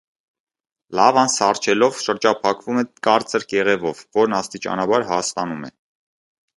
[0.99, 5.75] Լավան սառչելով՝ շրջափակվում է կարծր կեղևով, որն աստիճանաբար հաստանում է։